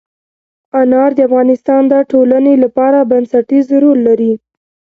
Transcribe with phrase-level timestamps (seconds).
[0.79, 4.33] انار د افغانستان د ټولنې لپاره بنسټيز رول لري.